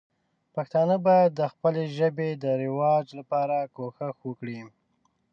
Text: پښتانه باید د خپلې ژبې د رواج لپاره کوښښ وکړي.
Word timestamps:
پښتانه 0.55 0.95
باید 1.07 1.31
د 1.39 1.41
خپلې 1.53 1.83
ژبې 1.97 2.29
د 2.43 2.45
رواج 2.63 3.05
لپاره 3.19 3.57
کوښښ 3.75 4.17
وکړي. 4.29 4.59